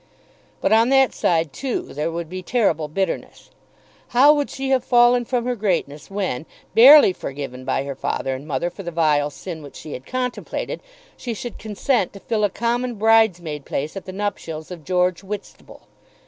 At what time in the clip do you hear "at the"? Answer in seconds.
13.95-14.11